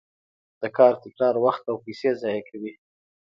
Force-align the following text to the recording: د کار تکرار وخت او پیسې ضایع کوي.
د 0.61 0.63
کار 0.77 0.93
تکرار 1.03 1.35
وخت 1.45 1.63
او 1.71 1.77
پیسې 1.85 2.09
ضایع 2.21 2.41
کوي. 2.49 2.73